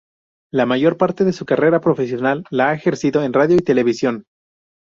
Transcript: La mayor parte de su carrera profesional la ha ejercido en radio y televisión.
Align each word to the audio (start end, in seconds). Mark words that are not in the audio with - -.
La 0.51 0.65
mayor 0.65 0.97
parte 0.97 1.25
de 1.25 1.31
su 1.31 1.45
carrera 1.45 1.79
profesional 1.79 2.43
la 2.49 2.69
ha 2.69 2.73
ejercido 2.73 3.21
en 3.21 3.33
radio 3.33 3.55
y 3.55 3.59
televisión. 3.59 4.23